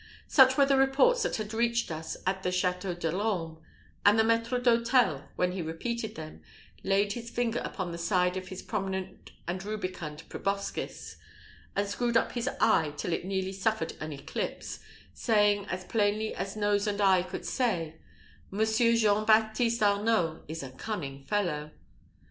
Such 0.25 0.57
were 0.57 0.65
the 0.65 0.77
reports 0.77 1.21
that 1.21 1.35
had 1.35 1.53
reached 1.53 1.91
us 1.91 2.17
at 2.25 2.41
the 2.41 2.49
Château 2.49 2.97
de 2.99 3.11
l'Orme; 3.15 3.59
and 4.03 4.17
the 4.17 4.23
maître 4.23 4.59
d'hôtel, 4.59 5.27
when 5.35 5.51
he 5.51 5.61
repeated 5.61 6.15
them, 6.15 6.41
laid 6.83 7.13
his 7.13 7.29
finger 7.29 7.59
upon 7.63 7.91
the 7.91 7.99
side 7.99 8.35
of 8.35 8.47
his 8.47 8.63
prominent 8.63 9.29
and 9.47 9.63
rubicund 9.63 10.27
proboscis, 10.27 11.17
and 11.75 11.87
screwed 11.87 12.17
up 12.17 12.31
his 12.31 12.49
eye 12.59 12.93
till 12.97 13.13
it 13.13 13.25
nearly 13.25 13.53
suffered 13.53 13.93
an 13.99 14.11
eclipse, 14.11 14.79
saying 15.13 15.67
as 15.67 15.83
plainly 15.83 16.33
as 16.33 16.55
nose 16.55 16.87
and 16.87 16.99
eye 16.99 17.21
could 17.21 17.45
say, 17.45 17.97
"Monsieur 18.49 18.95
Jean 18.95 19.23
Baptiste 19.23 19.83
Arnault 19.83 20.41
is 20.47 20.63
a 20.63 20.71
cunning 20.71 21.23
fellow." 21.25 21.69